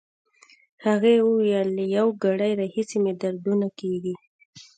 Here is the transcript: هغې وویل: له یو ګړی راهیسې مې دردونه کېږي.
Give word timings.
هغې 0.85 1.15
وویل: 1.27 1.69
له 1.77 1.83
یو 1.97 2.07
ګړی 2.23 2.51
راهیسې 2.59 2.97
مې 3.03 3.13
دردونه 3.21 3.67
کېږي. 3.79 4.13